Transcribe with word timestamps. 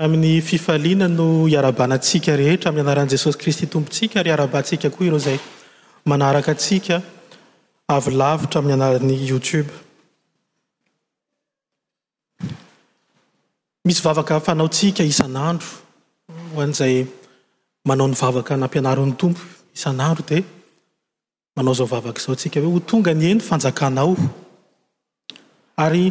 amin'ny 0.00 0.40
fifaliana 0.40 1.04
no 1.12 1.44
iarabanantsika 1.52 2.32
rehetra 2.40 2.70
amin'ny 2.72 2.86
anaran'n' 2.88 3.12
jesosy 3.12 3.36
kristy 3.42 3.66
tompotsika 3.68 4.20
ary 4.22 4.30
iarabantsika 4.32 4.88
koa 4.94 5.06
ireo 5.06 5.18
zay 5.24 5.36
manaraka 6.10 6.54
atsika 6.56 6.96
avolavitra 7.96 8.62
amin'ny 8.62 8.76
anaran'ny 8.78 9.18
youtobe 9.32 9.72
misy 13.88 14.00
vavaka 14.06 14.40
fanaontsika 14.48 15.04
isan'andro 15.12 15.68
hoan'izay 16.56 16.96
manao 17.88 18.08
ny 18.08 18.16
vavaka 18.22 18.56
nampianaro 18.62 19.04
ny 19.10 19.14
tompo 19.20 19.42
isan'andro 19.78 20.24
dia 20.30 20.44
manao 21.56 21.76
izao 21.76 21.90
vavaka 21.92 22.20
izao 22.24 22.34
ntsika 22.38 22.64
hoe 22.64 22.72
ho 22.78 22.80
tonga 22.90 23.12
ny 23.20 23.26
eny 23.34 23.42
fanjakanao 23.50 24.14
ary 25.86 26.04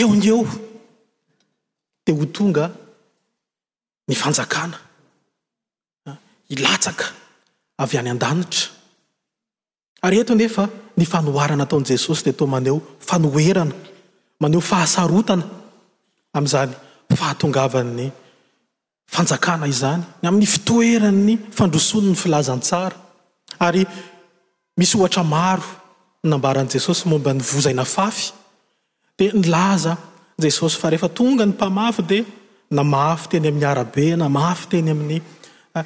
eo 0.00 0.10
ny 0.20 0.26
eo 0.32 0.40
dia 2.06 2.14
ho 2.18 2.24
tonga 2.36 2.66
ny 4.08 4.14
fanjakana 4.22 4.78
ilatsaka 6.54 7.06
avy 7.82 7.96
any 8.00 8.10
an-danitra 8.14 8.62
ary 10.06 10.16
eto 10.22 10.34
nefa 10.42 10.64
ny 10.98 11.04
fanoharana 11.12 11.62
ataoni 11.66 11.86
jesosy 11.92 12.22
dia 12.26 12.38
to 12.38 12.44
maneo 12.54 12.76
fanoerana 13.10 13.74
maneho 14.42 14.62
fahasarotana 14.70 15.44
amin'izany 16.36 16.72
fahatongavan'ny 17.20 18.06
fanjakana 19.14 19.64
izany 19.74 20.02
amin'ny 20.28 20.48
fitoerany 20.54 21.34
fandrosony 21.58 22.08
ny 22.12 22.16
filazantsara 22.24 22.96
ary 23.58 23.86
misy 24.76 24.96
ohatra 24.96 25.24
maro 25.24 25.62
nambaran' 26.24 26.68
jesosy 26.68 27.08
momba 27.08 27.32
ny 27.34 27.40
vozaina 27.42 27.84
fafy 27.84 28.30
dia 29.18 29.32
nylaza 29.32 29.96
jesosy 30.38 30.78
fa 30.78 30.88
rehefa 30.90 31.08
tonga 31.08 31.44
ny 31.46 31.52
mpamafy 31.52 32.02
dia 32.02 32.24
namafy 32.70 33.26
teny 33.30 33.48
amin'ny 33.48 33.64
arabe 33.66 34.06
namafy 34.16 34.66
teny 34.70 34.90
amin'ny 34.90 35.18
eh, 35.78 35.84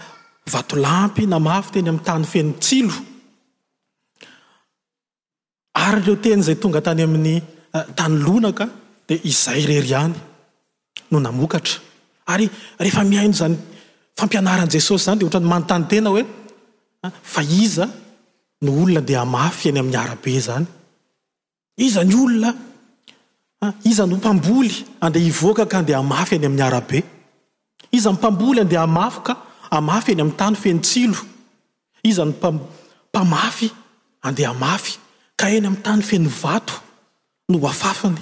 vatolampy 0.53 1.25
namafy 1.27 1.71
teny 1.73 1.89
amin'ny 1.91 2.05
tany 2.07 2.25
feno 2.25 2.53
tsilo 2.63 2.95
ary 5.85 6.01
reo 6.05 6.17
teny 6.25 6.41
izay 6.43 6.57
tonga 6.63 6.81
tany 6.87 7.03
amin'ny 7.09 7.37
eh, 7.77 7.87
tany 7.99 8.15
lonaka 8.25 8.67
dia 9.09 9.19
izay 9.31 9.61
rery 9.71 9.93
any 10.03 10.19
no 11.11 11.19
namokatra 11.27 11.77
ary 12.35 12.47
rehefa 12.81 13.03
miaino 13.13 13.35
zany 13.41 13.57
fampianaran' 14.19 14.71
jesosy 14.75 15.05
zany 15.05 15.19
de 15.21 15.25
ohatra 15.25 15.41
ny 15.45 15.49
manotany 15.53 15.85
tena 15.91 16.09
hoe 16.15 16.25
fa 17.23 17.43
iza 17.43 17.89
no 18.61 18.73
olona 18.83 18.99
andeha 19.01 19.23
amafy 19.27 19.69
eny 19.71 19.79
amin'ny 19.81 19.97
arabe 20.03 20.35
zany 20.47 20.67
izanyolona 21.77 22.51
iza 23.91 24.05
no 24.11 24.17
mpamboly 24.21 24.75
andeha 25.05 25.25
hivoakaka 25.29 25.75
andeha 25.81 26.01
amafy 26.05 26.35
eny 26.37 26.47
amin'ny 26.49 26.63
arabe 26.69 26.99
iza 27.97 28.11
ny 28.13 28.17
mpamboly 28.19 28.59
andeha 28.63 28.83
amafo 28.89 29.21
ka 29.27 29.35
amafy 29.79 30.11
eny 30.13 30.21
amin'ny 30.23 30.37
tany 30.41 30.57
feny 30.63 30.81
tsilo 30.87 31.21
iza 32.09 32.23
ny 32.29 32.33
mmpamafy 32.33 33.69
andeha 34.27 34.51
amafy 34.57 34.93
ka 35.39 35.45
eny 35.57 35.67
amin'ny 35.67 35.85
tany 35.87 36.03
feny 36.09 36.29
vato 36.43 36.75
no 37.49 37.57
afafiny 37.73 38.21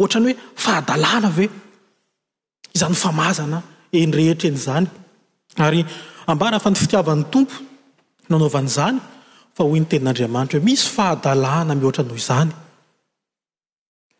oatrany 0.00 0.30
hoe 0.32 0.36
fahadalàna 0.62 1.28
ve 1.36 1.46
iza 2.74 2.86
ny 2.92 2.96
famazana 3.04 3.58
enyrehetra 4.00 4.46
enyzany 4.52 4.86
ary 5.64 5.80
ambara 6.32 6.56
fa 6.64 6.68
ny 6.70 6.76
fitiavan'ny 6.82 7.24
tompo 7.34 7.65
nanaovan'izany 8.30 8.98
fa 9.56 9.62
hoy 9.68 9.80
ny 9.80 9.86
tenin'andriamanitra 9.90 10.58
hoe 10.58 10.66
misy 10.68 10.86
fahadalàna 10.96 11.72
mihoatra 11.80 12.04
noho 12.08 12.18
izany 12.24 12.50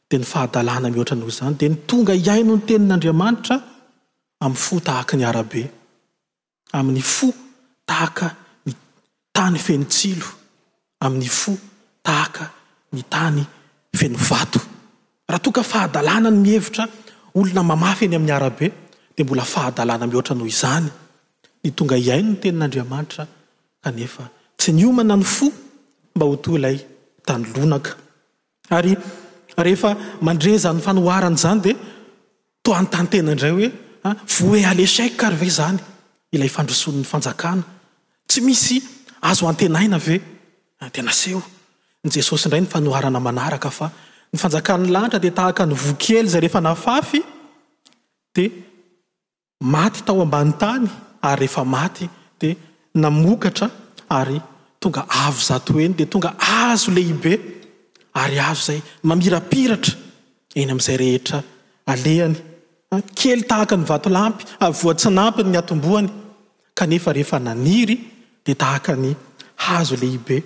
dia 0.09 0.19
ny 0.22 0.27
fahadalàna 0.33 0.89
mihoatra 0.93 1.17
noho 1.21 1.31
izany 1.34 1.55
dia 1.59 1.69
ny 1.72 1.78
tonga 1.91 2.15
iaino 2.27 2.53
ny 2.56 2.62
tenin'andriamanitra 2.69 3.56
amin'ny 4.44 4.61
fo 4.67 4.75
tahaka 4.89 5.12
ny 5.17 5.25
arabe 5.33 5.62
amin'ny 6.78 7.03
fo 7.17 7.28
tahaka 7.89 8.27
ny 8.67 8.72
tany 9.37 9.59
fenotsilo 9.67 10.28
amin'ny 11.05 11.28
fo 11.41 11.53
tahaka 12.06 12.44
ny 12.94 13.03
tany 13.15 13.43
fenovato 13.99 14.61
raha 15.31 15.41
toka 15.47 15.62
fahadalàna 15.73 16.28
ny 16.33 16.38
mihevitra 16.47 16.84
olona 17.38 17.62
mamafy 17.71 18.03
eny 18.06 18.17
amin'ny 18.19 18.34
arabe 18.38 18.67
dia 19.15 19.25
mbola 19.25 19.44
fahadalàna 19.55 20.05
mihoatra 20.11 20.33
anoho 20.34 20.49
izany 20.55 20.88
ny 21.62 21.69
tonga 21.78 21.97
iaino 22.06 22.28
ny 22.33 22.38
tenin'andriamanitra 22.43 23.23
anefa 23.88 24.24
tsy 24.58 24.72
ny 24.76 24.84
omana 24.91 25.16
ny 25.16 25.24
fo 25.34 25.47
mba 26.16 26.24
ho 26.28 26.36
toa 26.44 26.58
ilay 26.58 26.78
tanylonaka 27.26 27.91
ary 28.76 28.92
rehefa 29.66 29.91
mandreza 30.26 30.70
ny 30.74 30.80
fanoarana 30.86 31.38
zany 31.42 31.60
di 31.66 31.72
toany 32.64 32.86
tanytena 32.94 33.30
indray 33.34 33.54
hoe 33.58 33.69
ah, 34.06 34.16
voe 34.38 34.60
alesaiko 34.70 35.16
ka 35.20 35.26
ry 35.32 35.38
ve 35.42 35.48
zany 35.58 35.78
ilay 36.34 36.50
fandrosonyny 36.56 37.06
fanjakana 37.12 37.62
tsy 38.28 38.41
misy 38.46 38.76
azo 39.30 39.44
antenaina 39.50 39.98
ve 40.06 40.16
de 40.94 41.00
ah, 41.00 41.04
naseho 41.08 41.42
ny 42.04 42.08
jesosy 42.14 42.44
indray 42.46 42.62
nyfanoharana 42.64 43.20
manaraka 43.28 43.70
fa 43.78 43.86
ny 44.32 44.36
fanjakannny 44.42 44.91
lanitra 44.94 45.19
di 45.25 45.30
tahaka 45.38 45.62
ny 45.69 45.75
vokely 45.86 46.28
zay 46.32 46.41
rehefa 46.44 46.60
nafafy 46.69 47.20
dia 48.34 48.50
maty 49.75 50.00
tao 50.06 50.19
ambany 50.26 50.52
tany 50.62 50.84
ary 51.30 51.38
rehefa 51.46 51.62
maty 51.76 52.06
di 52.41 52.48
namokatra 52.96 53.70
ary 54.10 54.40
tonga 54.80 55.02
avo 55.26 55.40
zatoeny 55.48 55.94
di 55.96 56.06
tonga 56.08 56.30
azo 56.58 56.90
lehibe 56.96 57.32
ary 58.22 58.38
azo 58.50 58.62
zay 58.68 58.80
mamirapiratra 59.08 59.94
eny 60.60 60.70
ami'izay 60.74 60.98
rehetra 61.04 61.38
alehany 61.92 62.36
ah, 62.94 63.02
kely 63.20 63.40
tahaka 63.52 63.74
ny 63.80 63.84
vato 63.92 64.08
lampy 64.18 64.42
ah, 64.64 64.72
voatsinampi 64.82 65.40
ny 65.52 65.58
atomboany 65.62 66.10
kanefa 66.78 67.10
rehefa 67.16 67.38
naniry 67.48 67.96
di 68.46 68.52
tahaka 68.64 68.92
ny 69.02 69.10
hazo 69.66 69.94
lehibe 70.02 70.36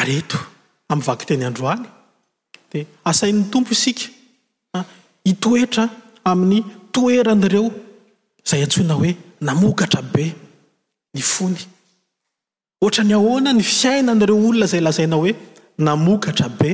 areto 0.00 0.38
amy 0.90 1.04
vaky 1.08 1.24
teny 1.28 1.44
androaly 1.50 1.86
dia 2.70 2.84
asain'ny 3.10 3.44
tompo 3.52 3.70
isika 3.76 4.06
ah, 4.78 4.84
itoetra 5.32 5.86
amin'ny 6.30 6.60
toeranaireo 6.94 7.64
zay 8.48 8.60
antsoina 8.66 8.94
hoe 9.00 9.10
namokatra 9.46 10.02
be 10.14 10.24
ny 11.14 11.22
fony 11.32 11.62
ohatra 12.82 13.02
ny 13.08 13.14
ahoana 13.20 13.50
ny 13.58 13.62
fiainanaireo 13.78 14.36
olona 14.48 14.66
zay 14.72 14.80
lazaina 14.86 15.16
hoe 15.22 15.32
namokatra 15.86 16.48
be 16.58 16.70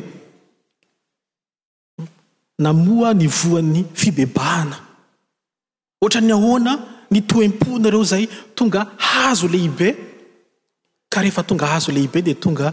namoa 2.64 3.10
ny 3.20 3.26
voan'ny 3.40 3.80
fibebahana 4.00 4.76
oatra 6.04 6.20
ny 6.28 6.32
ahoana 6.38 6.72
ny 7.12 7.20
toemponaireo 7.30 8.02
zay 8.12 8.24
tonga 8.56 8.80
hazo 9.08 9.46
lehibe 9.54 9.88
ka 11.12 11.22
rehefa 11.24 11.42
tonga 11.48 11.66
hazo 11.72 11.90
lehibe 11.96 12.18
di 12.28 12.34
tonga 12.44 12.66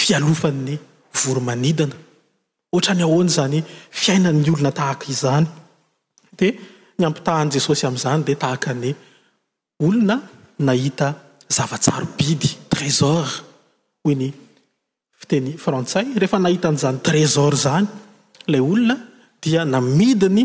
fialofanny 0.00 0.74
voromanidana 1.20 1.96
oatra 2.74 2.92
ny 2.98 3.02
ahoana 3.08 3.30
zany 3.36 3.58
fiainany 4.00 4.50
olona 4.54 4.72
tahaka 4.78 5.06
izany 5.16 5.48
de 6.40 6.50
ny 6.98 7.04
ampitahany 7.06 7.50
jesosy 7.54 7.86
amn'izany 7.86 8.22
di 8.24 8.34
tahaka 8.38 8.72
ny 8.74 8.90
olona 9.82 10.16
nahita 10.58 11.08
zavatsaro 11.56 12.06
bidy 12.18 12.50
trésor 12.72 13.26
hoy 14.04 14.14
ny 14.14 14.28
fiteny 15.20 15.54
frantsay 15.64 16.06
rehefa 16.20 16.38
nahitan'izany 16.38 16.98
trésor 17.06 17.52
zany 17.64 17.86
lay 18.50 18.60
olona 18.60 18.96
dia 19.42 19.64
namidiny 19.64 20.44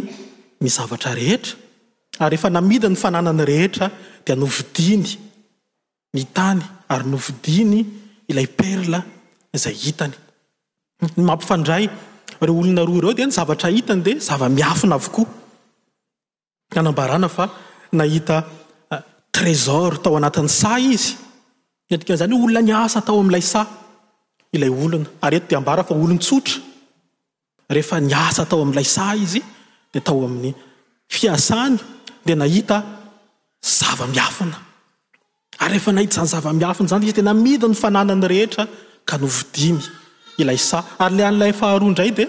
ny 0.62 0.68
zavatra 0.77 1.13
rehetra 1.19 1.57
ary 2.19 2.33
rehefa 2.36 2.50
namidiny 2.50 2.97
fananana 3.03 3.45
rehetra 3.53 3.91
dia 4.25 4.36
novidiany 4.36 5.07
ny 6.15 6.24
tany 6.38 6.62
ary 6.94 7.06
novidiany 7.13 7.80
ilay 8.30 8.47
perla 8.59 9.00
izay 9.57 9.75
hitany 9.83 10.15
ny 11.18 11.21
mampifandray 11.30 11.86
reo 12.41 12.56
olona 12.62 12.81
roa 12.89 12.97
ireo 13.01 13.13
di 13.19 13.25
ny 13.30 13.38
zavatra 13.39 13.69
hitany 13.77 14.01
di 14.07 14.13
zava-miafina 14.30 14.95
avokoa 15.00 15.38
anambarana 16.77 17.30
fa 17.30 17.50
nahita 17.94 18.44
ah, 18.92 19.04
trésor 19.31 19.98
tao 20.04 20.16
anatin'ny 20.18 20.50
sa 20.50 20.77
izy 20.92 21.13
azany 22.13 22.33
he 22.36 22.39
olona 22.44 22.62
nasa 22.69 23.00
atao 23.01 23.19
amlay 23.24 23.42
sayneftoamlayy 28.95 30.54
dnahita 32.27 32.77
avamiafina 33.92 34.57
ary 35.65 35.72
rehefanahitazany 35.74 36.30
zavamiafinazany 36.33 37.04
izy 37.06 37.15
tenamidy 37.19 37.68
ny 37.72 37.75
fananana 37.83 38.27
rehetra 38.33 38.63
ka 39.10 39.15
novidimy 39.24 39.83
ilay 40.42 40.57
sa 40.69 40.80
ary 41.04 41.15
lay 41.18 41.25
an'ilay 41.30 41.54
faharoa 41.62 41.89
indray 41.92 42.12
de 42.19 42.25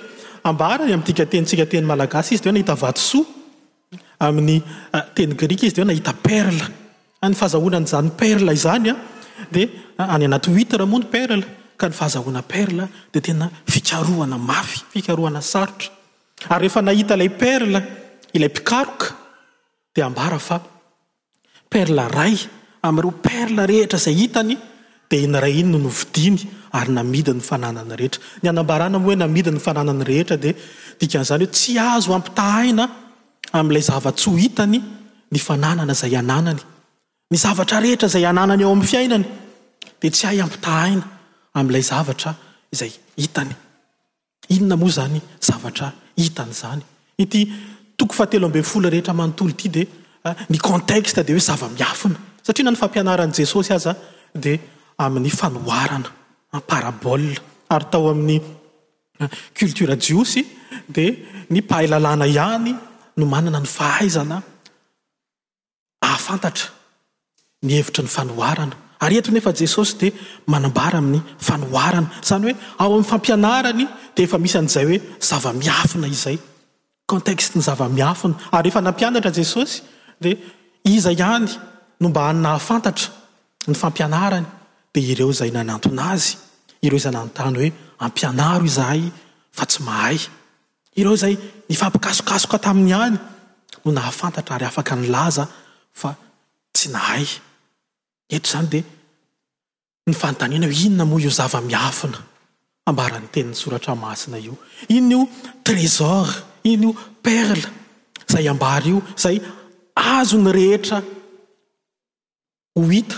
ambarany 0.50 0.92
amdika 0.96 1.24
tenitsika 1.32 1.66
teny 1.72 1.86
malagasy 1.92 2.32
izy 2.34 2.42
deoe 2.44 2.54
nahita 2.56 2.74
vatysoa 2.84 3.39
amin'ny 4.20 4.60
ah, 4.92 5.00
teny 5.16 5.34
grika 5.34 5.66
izy 5.66 5.74
deo 5.80 5.84
ah, 5.84 5.88
ah, 5.88 5.92
nahita 5.92 6.12
perla 6.22 6.66
ny 7.28 7.34
fahazahonanzany 7.40 8.10
perla 8.20 8.52
zanya 8.54 8.94
de 9.52 9.62
ay 9.98 10.08
anay 10.14 10.28
itramoy 10.64 11.02
erla 11.22 11.46
ka 11.78 11.86
nyfahazahona 11.88 12.42
erla 12.60 12.84
de 13.12 13.18
tena 13.20 13.50
naaya 14.28 14.64
aita 14.94 15.12
era 17.16 17.26
ilay 18.36 18.50
ioka 18.50 19.08
daaer 19.96 22.10
ray 22.18 22.36
areoperla 22.88 23.62
rehetra 23.72 23.98
zay 24.06 24.14
hitany 24.20 24.54
de 25.10 25.16
inyray 25.26 25.54
inynonovidimy 25.62 26.40
ary 26.78 26.90
namida 26.98 27.32
ny 27.36 27.42
fananany 27.50 27.92
rehetra 28.00 28.20
ny 28.42 28.46
ana 28.52 28.62
hoe 29.06 29.14
naminy 29.22 29.50
fnay 29.66 30.00
rehetra 30.12 30.36
de 30.44 30.50
ikan'zany 31.04 31.42
hoe 31.44 31.52
tsy 31.56 31.70
azo 31.92 32.10
ampitahaina 32.18 32.84
am'ilay 33.52 33.82
zava-tsy 33.82 34.28
ho 34.30 34.36
hitany 34.36 34.78
ny 35.32 35.38
fananana 35.38 35.94
zay 35.94 36.14
ananany 36.20 36.60
ny 37.30 37.36
zavatra 37.36 37.78
rehetra 37.82 38.08
zay 38.08 38.24
ananany 38.30 38.62
ao 38.64 38.72
amin'ny 38.72 38.86
fiainany 38.92 39.24
dia 40.00 40.10
tsy 40.14 40.26
hahy 40.26 40.40
ampitahaina 40.44 41.02
am'ilay 41.58 41.82
zavatra 41.90 42.34
izay 42.74 42.90
hitany 43.20 43.54
inona 44.54 44.76
moa 44.76 44.90
zany 44.98 45.18
zavatra 45.50 45.88
hitany 46.20 46.52
zany 46.62 46.82
ity 47.22 47.42
toko 47.98 48.12
fahatelo 48.18 48.46
ambe 48.46 48.62
fola 48.62 48.90
rehetra 48.94 49.14
manontolo 49.20 49.50
ity 49.50 49.68
di 49.74 49.82
ah, 50.24 50.36
ny 50.50 50.58
contekxte 50.58 51.24
di 51.26 51.32
hoe 51.34 51.44
zava-miafina 51.50 52.18
satria 52.46 52.64
n 52.64 52.72
ny 52.74 52.80
fampianarani 52.82 53.32
jesosy 53.40 53.72
aza 53.76 53.92
dia 54.42 54.58
amin'ny 55.04 55.30
fanoaranaparabol 55.40 57.24
ary 57.74 57.86
tao 57.92 58.06
amin'ny 58.14 58.36
ah, 59.22 59.30
cultura 59.58 59.96
jiosy 60.04 60.42
dia 60.94 61.10
ny 61.52 61.60
pahaylalàna 61.68 62.26
ihany 62.34 62.72
nomanana 63.20 63.60
ny 63.64 63.68
fahaizana 63.76 64.36
ahafantatra 66.08 66.70
ny 67.66 67.70
hevitra 67.78 68.02
ny 68.06 68.10
fanoharana 68.16 68.76
ary 69.06 69.16
eto 69.20 69.30
nefa 69.36 69.52
jesosy 69.60 69.94
dia 70.02 70.12
manambara 70.54 70.98
amin'ny 71.02 71.20
fanoharana 71.48 72.08
izany 72.24 72.46
hoe 72.48 72.54
ao 72.82 72.88
amin'ny 72.94 73.08
fampianarany 73.12 73.84
di 74.14 74.20
efa 74.26 74.38
misy 74.44 74.56
an'izay 74.62 74.84
hoe 74.90 74.98
zava-miafina 75.30 76.08
izay 76.16 76.36
contekxte 77.12 77.54
ny 77.58 77.62
zava-miafina 77.68 78.34
ary 78.58 78.68
ehfa 78.72 78.82
nampianatra 78.88 79.30
jesosy 79.40 79.76
dia 80.24 80.36
iza 80.94 81.10
ihany 81.20 81.48
no 82.00 82.06
mba 82.12 82.20
anyna 82.30 82.50
hafantatra 82.56 83.08
ny 83.70 83.74
fampianarany 83.82 84.46
dia 84.94 85.08
ireo 85.12 85.30
izay 85.36 85.50
nanantona 85.58 86.02
azy 86.14 86.30
ireo 86.86 86.98
izananontany 87.02 87.56
hoe 87.62 87.70
ampianaro 88.06 88.64
izahay 88.70 89.02
fa 89.58 89.64
tsy 89.70 89.80
mahay 89.88 90.16
ireo 90.98 91.16
zay 91.16 91.36
ny 91.68 91.74
fampikasokasoka 91.76 92.58
tamin'ny 92.58 92.92
any 92.92 93.18
no 93.84 93.90
nahafantatra 93.92 94.54
ary 94.56 94.66
afaka 94.66 94.94
ny 94.98 95.06
laza 95.14 95.44
fa 95.92 96.10
tsy 96.74 96.88
nahay 96.92 97.24
eto 98.34 98.46
izany 98.48 98.68
di 98.70 98.80
ny 100.08 100.14
fantanina 100.20 100.66
o 100.66 100.72
inona 100.86 101.04
moa 101.10 101.20
io 101.24 101.30
zava-miafina 101.38 102.18
ambarany 102.88 103.28
teniny 103.34 103.54
soratra 103.62 103.94
masina 103.94 104.38
io 104.38 104.54
iny 104.96 105.12
io 105.14 105.20
trésor 105.66 106.26
iny 106.72 106.84
io 106.84 106.92
perla 107.24 107.70
zay 108.32 108.46
ambary 108.52 108.88
io 108.94 109.00
izay 109.16 109.36
azo 110.14 110.36
ny 110.42 110.50
rehetra 110.58 110.98
ho 112.74 112.82
hita 112.92 113.16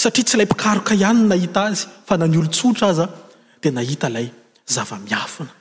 satria 0.00 0.24
tsy 0.26 0.34
ilay 0.36 0.46
mpikaroka 0.50 0.92
ihanyno 0.94 1.26
nahita 1.32 1.60
azy 1.68 1.84
fa 2.06 2.14
na 2.16 2.26
ny 2.26 2.36
olontsotra 2.38 2.86
azaa 2.92 3.08
dia 3.60 3.70
nahita 3.78 4.06
ilay 4.10 4.26
zava-miafina 4.74 5.52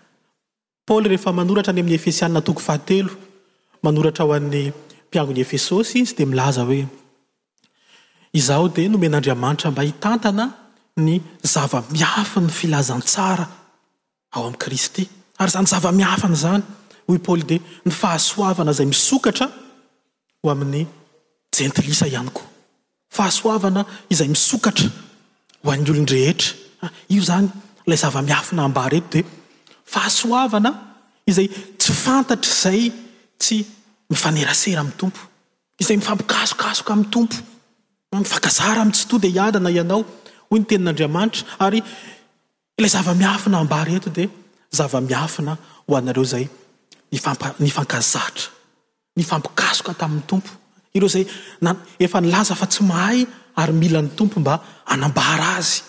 paoly 0.88 1.08
rehefa 1.14 1.32
manoratra 1.40 1.72
any 1.74 1.82
amin'ny 1.84 1.98
efesianna 2.02 2.42
toko 2.50 2.62
fahatelo 2.68 3.12
manoratra 3.86 4.24
ho 4.28 4.32
an'ny 4.40 4.64
mpiangony 5.08 5.42
efesosy 5.46 5.96
izy 6.04 6.16
di 6.20 6.26
milaza 6.32 6.64
hoe 6.70 6.82
izaho 8.40 8.66
dia 8.76 8.90
nomen'andriamanitra 8.94 9.68
mba 9.74 9.84
hitantana 9.90 10.46
ny 11.06 11.12
zava-miafiny 11.54 12.50
filazantsara 12.60 13.46
ao 14.36 14.42
amin'iy 14.48 14.62
kristy 14.64 15.04
ary 15.42 15.52
zany 15.56 15.68
zava-miafina 15.74 16.38
zany 16.46 16.64
hoy 17.08 17.20
paoly 17.26 17.44
di 17.52 17.58
ny 17.86 17.92
fahasoavana 18.02 18.72
izay 18.76 18.88
misokatra 18.96 19.48
ho 20.42 20.48
amin'ny 20.56 20.84
jentilisa 21.56 22.06
ihany 22.14 22.32
ko 22.38 22.42
fahasoavana 23.18 23.82
izay 24.14 24.30
misokatra 24.36 24.90
ho 25.64 25.68
an'ny 25.74 25.86
olonrehetra 25.94 26.50
ah, 26.86 26.92
io 27.16 27.22
zany 27.32 27.48
lay 27.90 28.00
zava-miafina 28.04 28.62
ambareto 28.70 29.10
di 29.16 29.22
fahasoavana 29.90 30.74
izay 31.26 31.48
tsy 31.80 31.94
fantatra 32.06 32.54
zay 32.64 32.82
tsy 33.42 33.58
mifanerasera 34.12 34.82
amin'ny 34.82 34.98
tompo 35.02 35.22
iz 35.82 35.88
zay 35.90 35.98
mifampikasokasoka 35.98 36.92
amin'ny 36.94 37.12
tompo 37.14 37.36
mifankazara 38.22 38.82
ami 38.82 38.92
tsy 38.96 39.06
toa 39.10 39.20
dia 39.24 39.32
iadana 39.38 39.70
ianao 39.78 40.02
hoy 40.50 40.60
ny 40.60 40.66
tenin'andriamanitra 40.70 41.44
ary 41.66 41.80
ilay 42.78 42.92
zava-miafina 42.96 43.58
ambara 43.64 43.88
reto 43.92 44.10
di 44.10 44.24
zava-miafina 44.78 45.54
ho 45.88 45.94
anareo 45.98 46.26
zay 46.34 46.46
ny 47.60 47.70
fankazatra 47.78 48.48
ny 49.18 49.24
fampikasoka 49.30 49.94
tamin'ny 50.00 50.26
tompo 50.30 50.52
ireo 50.96 51.10
zay 51.16 51.26
na 51.62 51.72
efa 52.00 52.20
nylaza 52.22 52.56
fa 52.60 52.68
tsy 52.68 52.82
mahay 52.92 53.20
ary 53.62 53.74
mila 53.82 54.02
n'ny 54.02 54.12
tompo 54.20 54.40
mba 54.40 54.56
anambara 54.94 55.48
azy 55.62 55.82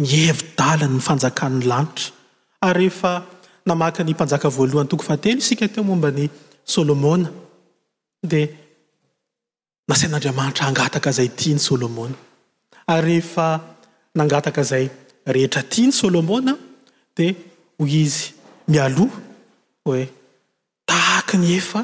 nihevidaliny 0.00 0.94
ny 0.96 1.02
fanjakany 1.08 1.60
lanitra 1.70 2.18
ary 2.62 2.88
rehefa 2.88 3.12
namaky 3.66 4.02
ny 4.04 4.12
mpanjaka 4.12 4.48
voalohany 4.48 4.88
toko 4.88 5.02
faatelo 5.02 5.38
isika 5.40 5.68
teo 5.68 5.84
momba 5.84 6.08
ny 6.10 6.28
sôlomona 6.74 7.28
dia 8.30 8.48
nasan'andriamanitra 9.88 10.66
angataka 10.68 11.10
zay 11.18 11.28
tia 11.28 11.54
ny 11.54 11.58
solomona 11.60 12.14
ary 12.94 13.02
rehefa 13.08 13.46
nangataka 14.16 14.62
zay 14.70 14.84
rehetra 15.34 15.62
tia 15.72 15.86
ny 15.86 15.92
solomona 16.00 16.52
dia 17.16 17.34
hoy 17.78 17.92
izy 18.04 18.24
mialoha 18.68 19.20
hoe 19.86 20.04
tahaky 20.88 21.36
ny 21.42 21.48
efa 21.60 21.80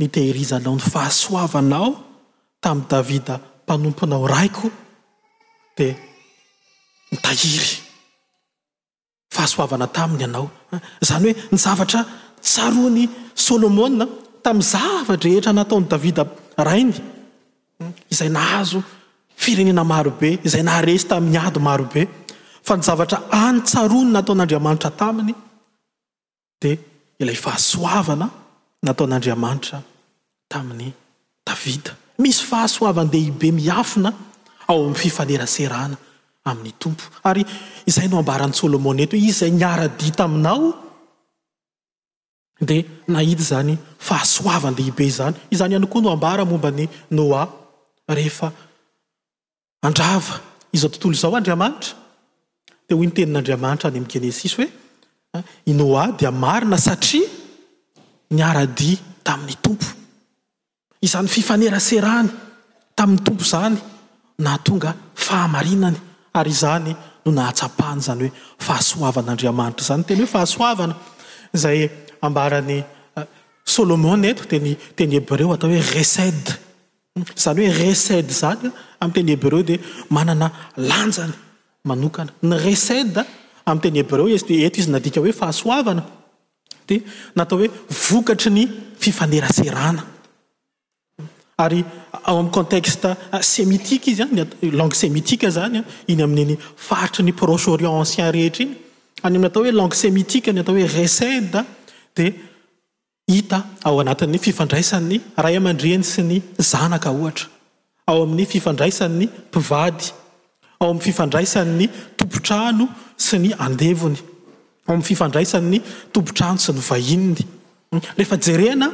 nitehirizanao 0.00 0.74
ny 0.78 0.82
fahasoavanao 0.92 1.90
tamin'ny 2.62 2.88
davida 2.92 3.34
mpanomponao 3.66 4.24
raiko 4.34 4.68
dia 5.76 5.94
mitahiry 7.10 7.83
fahasoavana 9.36 9.86
taminy 9.98 10.20
ianao 10.26 10.46
izany 11.04 11.24
hoe 11.24 11.36
ny 11.54 11.58
zavatra 11.66 12.00
tsaroany 12.44 13.04
solomoa 13.46 14.04
tamin'ny 14.46 14.70
zava- 14.74 15.16
drehetra 15.22 15.52
nataony 15.58 15.86
davida 15.94 16.22
raha 16.66 16.78
iny 16.84 16.94
izay 18.12 18.30
nahazo 18.38 18.78
firenena 19.44 19.82
marobe 19.92 20.30
izay 20.48 20.62
naharesy 20.68 21.06
tamiy 21.12 21.38
ado 21.48 21.60
marobe 21.68 22.02
fa 22.68 22.72
nyzavatra 22.78 23.18
anytsaroany 23.46 24.10
nataon'andriamanitra 24.16 24.90
taminy 25.02 25.34
di 26.62 26.70
ilay 27.22 27.38
fahasoavana 27.44 28.26
nataon'andriamanitra 28.86 29.78
tamin'ny 30.52 30.88
davida 31.48 31.92
misy 32.22 32.42
fahasoavana 32.50 33.08
dea 33.14 33.26
ibe 33.32 33.48
miafina 33.60 34.10
ao 34.70 34.76
amin'ny 34.80 34.98
fifaneraserana 35.04 35.96
amin'ny 36.44 36.72
tompo 36.78 37.04
ary 37.28 37.44
izay 37.90 38.08
no 38.12 38.18
ambarany 38.22 38.52
solomony 38.60 39.02
ety 39.04 39.16
hoe 39.18 39.24
izy 39.30 39.38
zay 39.40 39.50
niaradi 39.58 40.08
taminao 40.18 40.66
de 42.68 42.76
naida 43.14 43.42
zany 43.50 43.72
fahasoavanlehibe 44.08 45.06
zany 45.18 45.34
izany 45.54 45.72
ihany 45.74 45.88
koa 45.92 46.02
no 46.04 46.10
ambara 46.16 46.42
momba 46.50 46.70
ny 46.78 46.84
noa 47.16 47.42
rehefa 48.16 48.48
andrava 49.86 50.34
izao 50.76 50.90
tontolo 50.92 51.14
izao 51.18 51.34
andriamanitra 51.40 51.94
de 52.88 52.92
hoy 52.98 53.06
nytenin'andriamanitra 53.08 53.86
any 53.90 53.98
ami' 54.00 54.12
genesis 54.12 54.52
hoe 54.58 54.68
ah, 55.36 55.44
i 55.66 55.72
noa 55.80 56.04
dia 56.18 56.30
marina 56.44 56.76
satria 56.86 57.26
nyaradi 58.38 58.90
tamin'ny 59.26 59.56
tompo 59.64 59.86
izany 61.06 61.28
fifaneraserany 61.34 62.28
tamin'ny 62.98 63.22
tompo 63.26 63.44
zany 63.52 63.76
na 64.44 64.52
tonga 64.66 64.90
fahamarinany 65.26 66.00
ary 66.34 66.52
zany 66.52 66.96
no 67.24 67.32
nahatsapahny 67.32 68.02
zany 68.02 68.26
hoe 68.28 68.34
fahasoavana 68.68 69.30
andriamanitra 69.34 69.84
zany 69.90 70.02
teny 70.08 70.20
hoe 70.24 70.32
fahasoavana 70.34 70.94
zay 71.62 71.80
ambarany 72.26 72.78
eh, 73.18 73.24
solomone 73.74 74.26
eto 74.32 74.44
teny 74.52 74.72
teny 74.98 75.14
héb 75.18 75.30
reo 75.38 75.52
atao 75.54 75.70
hoe 75.72 75.82
recède 75.94 76.50
zany 77.44 77.64
hoe 77.66 77.76
recede 77.82 78.32
zanya 78.42 78.68
eh, 78.72 79.02
am'y 79.02 79.14
teny 79.18 79.30
heb 79.34 79.44
reo 79.52 79.62
di 79.68 79.76
manana 80.16 80.48
lanjany 80.90 81.34
manokana 81.88 82.32
ny 82.48 82.54
recede 82.66 83.20
eh, 83.20 83.28
amn'y 83.68 83.82
teny 83.86 83.98
heb 84.02 84.12
reo 84.18 84.26
z 84.44 84.58
eto 84.66 84.76
izy 84.82 84.90
nadika 84.94 85.22
hoe 85.24 85.32
fahasoavana 85.42 86.02
de 86.88 86.96
natao 87.36 87.60
hoe 87.62 87.70
vokatry 88.08 88.50
ny 88.58 88.64
fifaneraserana 89.04 90.12
ary 91.56 91.84
ao 92.24 92.38
amin'ny 92.38 92.52
contekste 92.52 93.14
ah, 93.32 93.42
semitike 93.42 94.10
izy 94.10 94.22
a 94.22 94.26
ah, 94.26 94.46
lange 94.72 94.94
semitika 94.94 95.50
zanya 95.50 95.84
ah, 95.86 96.10
iny 96.10 96.22
amin'iny 96.22 96.56
faritry 96.76 97.22
ny 97.24 97.32
procheoriont 97.32 98.00
ancien 98.00 98.30
rehetra 98.32 98.64
iny 98.64 98.74
ay 99.22 99.28
amin'ny 99.30 99.46
atao 99.46 99.62
hoe 99.62 99.72
lange 99.72 99.94
semitike 99.94 100.52
ny 100.52 100.60
atao 100.60 100.74
hoe 100.74 100.86
recente 100.88 101.64
dia 102.16 102.32
hita 103.30 103.62
ao 103.84 104.00
anatin'ny 104.02 104.38
fifandraisany 104.38 105.20
ray 105.36 105.56
aman-dreny 105.56 106.02
sy 106.04 106.22
ny 106.26 106.42
zanaka 106.58 107.12
ohatra 107.12 107.46
ao 108.06 108.22
amin'ny 108.22 108.46
fifandraisanny 108.50 109.26
mpivady 109.52 110.10
ao 110.80 110.90
amin'ny 110.90 111.06
fifandraisanny 111.06 111.86
topotrano 112.18 112.88
sy 113.16 113.38
ny 113.38 113.52
andevony 113.58 114.18
ao 114.88 114.94
amin'y 114.94 115.06
fifandraisanny 115.06 115.78
topotrano 116.12 116.58
sy 116.58 116.72
ny 116.74 116.82
vahinny 116.90 117.46
hmm, 117.92 118.02
rehefa 118.18 118.40
jerena 118.46 118.90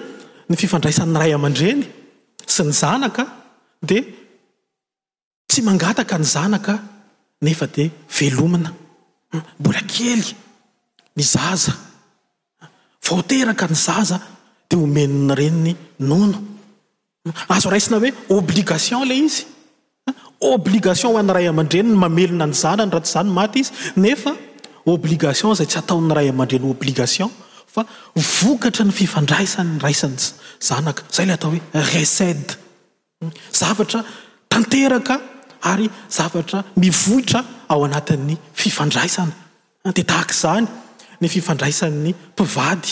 ny 0.50 0.56
fifandraisan'y 0.60 1.16
ray 1.24 1.32
aman-dreny 1.32 1.98
sy 2.54 2.66
ny 2.66 2.74
zanaka 2.74 3.24
di 3.78 3.98
tsy 5.46 5.60
mangataka 5.66 6.14
ny 6.18 6.26
zanaka 6.34 6.74
nefa 7.46 7.64
di 7.74 7.84
velomina 8.18 8.70
mbola 9.62 9.82
kely 9.92 10.26
ny 11.16 11.22
zaza 11.34 11.72
vahoteraka 13.06 13.64
ny 13.70 13.76
zaza 13.86 14.16
dia 14.68 14.78
homenina 14.80 15.32
irenny 15.38 15.72
nono 16.10 16.38
azo 17.54 17.68
raisina 17.72 17.96
hoe 18.02 18.10
obligation 18.38 19.02
lay 19.10 19.20
izy 19.28 19.42
obligation 20.54 21.10
ho 21.12 21.18
anyray 21.22 21.46
aman-drenyny 21.52 21.94
mamelona 22.02 22.46
ny 22.50 22.54
zana 22.62 22.82
ny 22.86 22.90
rahaty 22.94 23.10
zany 23.14 23.30
maty 23.38 23.58
izy 23.64 23.72
nefa 24.04 24.32
obligation 24.94 25.52
zay 25.58 25.68
tsy 25.70 25.78
ataon'ny 25.82 26.10
ray 26.16 26.26
aman-dreny 26.32 26.66
obligation 26.76 27.30
fa 27.72 27.86
vokatra 28.14 28.84
ny 28.84 28.90
fifandraisany 28.92 29.76
nraisan'ny 29.78 30.18
zanaka 30.68 31.02
zay 31.14 31.24
lay 31.28 31.36
atao 31.38 31.50
hoe 31.54 31.82
recede 31.96 32.52
zavatra 33.60 34.00
tanteraka 34.52 35.14
ary 35.72 35.86
zavatra 36.16 36.58
mivohitra 36.82 37.40
ao 37.72 37.80
anatin'ny 37.86 38.34
fifandraisana 38.60 39.34
di 39.96 40.02
tahak' 40.12 40.34
izany 40.36 40.66
ny 41.20 41.26
fifandraisanny 41.34 42.12
mpivady 42.34 42.88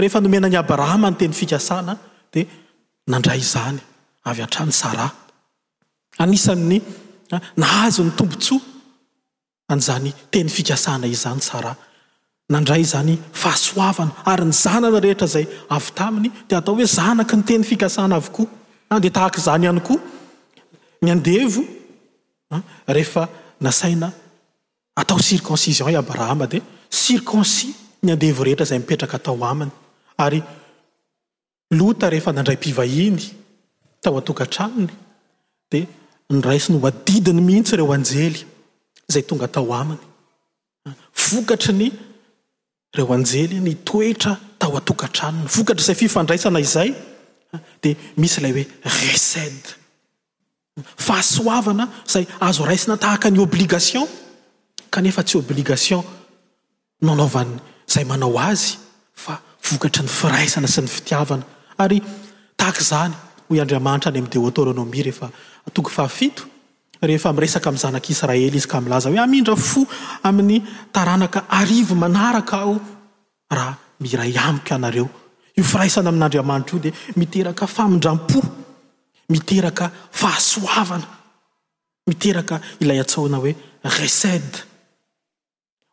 rehefa 0.00 0.18
nomenany 0.24 0.56
abrahama 0.62 1.08
ny 1.10 1.16
teny 1.20 1.34
fikasana 1.40 1.92
dia 2.32 2.44
nandray 3.12 3.42
zany 3.54 3.80
avy 4.30 4.42
atrany 4.46 4.72
sara 4.82 5.06
anisannnny 6.22 6.78
ah, 7.34 7.42
nahazo 7.62 8.02
ny 8.06 8.12
tompontsoa 8.18 8.62
an'izany 9.72 10.10
teny 10.32 10.48
fikasana 10.56 11.06
izany 11.16 11.42
sara 11.50 11.72
nandray 12.52 12.82
zany 12.92 13.14
fahasoavana 13.42 14.24
ary 14.30 14.44
ny 14.50 14.54
zanana 14.62 14.98
rehetra 15.04 15.28
zay 15.34 15.46
avy 15.76 15.90
taminy 15.98 16.28
dia 16.48 16.58
atao 16.60 16.74
hoe 16.78 16.86
zanaky 16.96 17.34
ny 17.38 17.42
teny 17.50 17.64
fikasana 17.70 18.14
avokoa 18.20 19.00
di 19.04 19.10
tahak 19.18 19.34
zany 19.46 19.64
ihany 19.68 19.82
koa 19.88 20.00
ny 21.02 21.08
andevo 21.16 21.62
rehefa 22.96 23.22
nasaina 23.66 24.08
atao 25.00 25.18
circoncision 25.28 25.86
i 25.94 26.00
abrahama 26.02 26.46
di 26.52 26.58
circoncis 27.02 27.70
ny 28.04 28.10
andevo 28.16 28.40
rehetra 28.48 28.64
zay 28.70 28.78
mipetraka 28.82 29.16
atao 29.22 29.36
aminy 29.52 29.72
ary 30.26 30.40
lota 31.78 32.06
rehefa 32.14 32.30
nandray 32.38 32.56
mpivahiny 32.60 33.24
tao 34.02 34.14
atogatraminy 34.20 34.90
di 35.72 35.80
nyraisyny 36.36 36.78
adidiny 36.90 37.40
mihitsy 37.48 37.72
ireo 37.76 37.88
anjely 37.96 38.40
zay 39.12 39.22
tonga 39.30 39.44
atao 39.50 39.66
aminy 39.82 40.02
vokatry 41.30 41.74
ny 41.82 41.88
reoanjely 42.94 43.60
ny 43.60 43.74
toetra 43.84 44.36
tao 44.58 44.76
atokatranony 44.78 45.46
vokatra 45.56 45.82
izay 45.82 45.94
fifandraisana 45.98 46.58
izay 46.60 46.92
dia 47.82 47.94
misy 48.16 48.40
ilay 48.40 48.52
hoe 48.54 49.06
recède 49.12 49.70
fahasoavana 51.06 51.88
zay 52.12 52.26
azo 52.40 52.64
raisina 52.64 52.96
tahaka 52.96 53.30
ny 53.30 53.38
obligation 53.38 54.08
kanefa 54.90 55.22
tsy 55.22 55.38
obligation 55.38 56.02
manaovany 57.02 57.54
zay 57.94 58.04
manao 58.04 58.34
azy 58.50 58.76
fa 59.14 59.38
vokatry 59.68 60.02
ny 60.02 60.08
firaisana 60.20 60.68
sy 60.68 60.80
ny 60.82 60.88
fitiavana 60.88 61.44
ary 61.78 62.00
tahaka 62.56 62.80
izany 62.86 63.14
ho 63.48 63.60
andriamanitra 63.62 64.10
any 64.12 64.18
amde 64.24 64.38
autoronomi 64.38 65.02
rehefa 65.02 65.30
atoga 65.66 65.90
fahafito 65.90 66.49
rehefa 67.00 67.32
miresaka 67.32 67.72
ami'n 67.72 67.80
zanak' 67.80 68.12
israely 68.12 68.52
izy 68.52 68.68
ka 68.68 68.76
mlaza 68.80 69.08
hoe 69.08 69.16
amindra 69.20 69.56
fo 69.56 69.84
amin'ny 70.24 70.60
taranaka 70.92 71.48
arivo 71.48 71.96
manaraka 71.96 72.60
aho 72.68 72.76
raha 73.48 73.72
miray 74.04 74.36
amiko 74.36 74.74
anareo 74.76 75.06
io 75.56 75.64
firaisana 75.64 76.12
amin'n'andriamanitra 76.12 76.76
io 76.76 76.80
di 76.84 76.90
miteraka 77.16 77.66
famindram-po 77.66 78.40
miteraka 79.32 79.88
fahasoavana 80.12 81.08
miteraka 82.04 82.60
ilay 82.84 83.00
a-tsaona 83.00 83.36
hoe 83.40 83.52
reced 83.98 84.52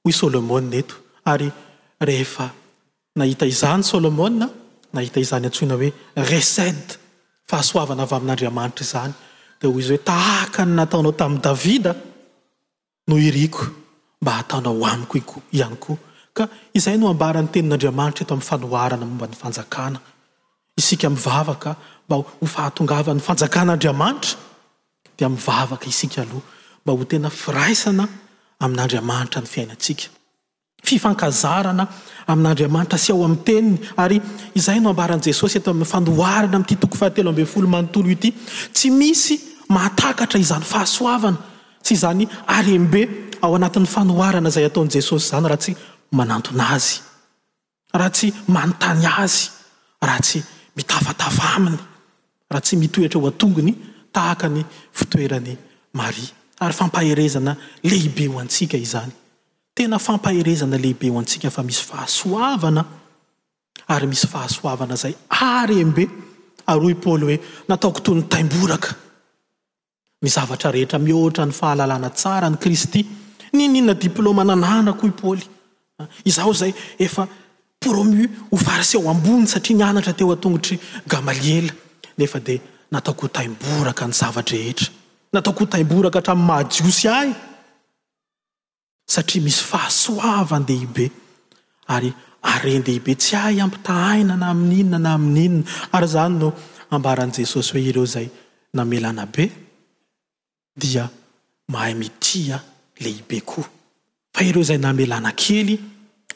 hoy 0.04 0.12
solomona 0.12 0.76
eto 0.76 0.96
ary 1.24 1.48
rehefa 2.04 2.52
nahita 3.16 3.48
izany 3.48 3.84
solomona 3.84 4.50
nahita 4.94 5.24
izany 5.24 5.48
an-tsoina 5.48 5.80
hoe 5.80 5.90
reced 6.32 7.00
fahasoavana 7.48 8.04
avy 8.04 8.16
amin'n'andriamanitra 8.16 8.84
izany 8.84 9.14
de 9.60 9.68
ho 9.68 9.80
izy 9.80 9.90
hoe 9.94 10.04
tahaka 10.04 10.66
ny 10.66 10.72
nataonao 10.78 11.12
tami'y 11.12 11.42
davida 11.42 11.92
no 13.08 13.16
iriko 13.18 13.66
mba 14.22 14.32
hataonao 14.38 14.82
h 14.86 14.90
amiko 14.94 15.16
iko 15.22 15.36
iany 15.58 15.78
koa 15.84 15.98
ka 16.36 16.44
izay 16.78 16.98
no 17.00 17.06
ambarany 17.14 17.50
tenin'andriamanitra 17.54 18.24
eto 18.26 18.34
amin'ny 18.36 18.50
faloharana 18.50 19.06
momba 19.10 19.26
ny 19.32 19.38
fanjakana 19.42 20.00
isika 20.80 21.08
mivavaka 21.14 21.70
mba 22.06 22.16
ho 22.18 22.46
fahatongavany 22.54 23.22
fanjakan'andriamanitra 23.28 24.34
dia 25.18 25.28
mivavaka 25.36 25.86
isika 25.94 26.20
aloha 26.24 26.46
mba 26.84 26.92
ho 26.98 27.04
tena 27.12 27.30
firaisana 27.42 28.04
amin'n'andriamanitra 28.64 29.40
ny 29.44 29.50
fiainatsika 29.54 30.06
fifankazarana 30.84 31.88
amin'n'andriamanitra 32.30 32.98
sy 33.00 33.12
ao 33.14 33.24
amin'ny 33.26 33.44
teniny 33.48 33.78
ary 33.98 34.20
izay 34.56 34.80
no 34.80 34.90
ambaran'i 34.94 35.24
jesosy 35.32 35.58
atao 35.58 35.74
amin'ny 35.74 35.90
fanoharana 35.90 36.56
amin'ity 36.58 36.76
toko 36.78 36.98
fahatelo 36.98 37.30
ambe'y 37.32 37.46
folo 37.48 37.68
manontolo 37.68 38.10
ity 38.14 38.30
tsy 38.74 38.92
misy 38.92 39.36
matakatra 39.74 40.38
izany 40.40 40.64
fahasoavana 40.64 41.38
sy 41.86 41.98
izany 41.98 42.28
arymbe 42.58 43.02
ao 43.42 43.56
anatin'ny 43.58 43.88
fanoharana 43.90 44.50
izay 44.52 44.68
ataon' 44.70 44.92
jesosy 44.94 45.28
zany 45.32 45.48
raha 45.50 45.58
tsy 45.64 45.74
manantona 46.18 46.64
azy 46.78 47.02
raha 47.98 48.12
tsy 48.18 48.28
manontany 48.56 49.06
azy 49.24 49.50
raha 50.08 50.22
tsy 50.26 50.40
mitafatafa 50.78 51.46
aminy 51.58 51.78
raha 52.52 52.62
tsy 52.66 52.76
mitoeatra 52.78 53.20
ho 53.22 53.28
a-tongony 53.32 53.74
tahaka 54.14 54.46
ny 54.56 54.62
fitoerany 54.94 55.58
maria 55.94 56.30
ary 56.62 56.74
fampaherezana 56.74 57.52
lehibe 57.84 58.28
ho 58.32 58.38
antsika 58.40 58.78
izany 58.78 59.12
tena 59.78 60.00
fampaherezana 60.00 60.78
lehibe 60.82 61.10
ho 61.10 61.20
antsika 61.20 61.50
fa 61.54 61.62
misy 61.64 61.84
fahasoavana 61.92 62.82
ary 63.96 64.08
misy 64.14 64.28
fahasoavana 64.34 64.96
zay 65.02 65.14
ary 65.54 65.76
embe 65.86 66.04
ary 66.72 66.88
o 66.92 66.96
paly 67.06 67.24
hoe 67.30 67.38
nataoko 67.70 68.00
toy 68.06 68.16
ny 68.20 68.24
taimboraka 68.34 68.90
ny 70.24 70.30
zavatra 70.36 70.70
rehetra 70.76 70.98
mihoatra 71.06 71.44
ny 71.50 71.54
fahalalana 71.60 72.10
tsara 72.20 72.48
ny 72.52 72.58
kristy 72.64 73.02
nininona 73.56 73.94
diplôma 74.06 74.44
nananakoi 74.50 75.12
paly 75.22 75.44
izaho 76.30 76.52
zay 76.62 76.72
efa 77.06 77.24
promu 77.82 78.24
hofariseo 78.52 79.02
ambony 79.14 79.46
satria 79.54 79.78
nianatra 79.82 80.14
teo 80.18 80.32
a-tongotry 80.36 80.78
gamaliela 81.12 81.74
nefa 82.20 82.40
de 82.48 82.56
nataoko 82.94 83.22
ho 83.28 83.34
taimboraka 83.38 84.04
ny 84.10 84.14
zavatra 84.22 84.56
rehetra 84.60 84.88
nataoko 85.34 85.62
o 85.66 85.72
taimboraka 85.74 86.18
hatram'y 86.20 86.46
mahajiosy 86.50 87.06
ahy 87.20 87.30
satria 89.14 89.42
misy 89.48 89.62
fahasoavandehibe 89.72 91.06
ary 91.96 92.10
arendehibe 92.54 93.14
tsy 93.22 93.36
ay 93.46 93.58
ampitahaina 93.66 94.34
na 94.42 94.48
amin'inona 94.54 95.00
na 95.06 95.12
amin'inna 95.20 95.62
ary 95.96 96.08
zany 96.14 96.36
no 96.42 96.50
ambaran' 96.96 97.32
jesosy 97.38 97.70
hoe 97.74 97.84
ireo 97.90 98.06
zay 98.14 98.28
namelana 98.76 99.26
be 99.34 99.44
dia 100.82 101.06
mahay 101.74 101.94
mitia 102.02 102.58
lehibe 103.04 103.38
koa 103.50 103.68
fa 104.36 104.42
ireo 104.50 104.64
zay 104.70 104.78
namelana 104.86 105.32
kely 105.42 105.76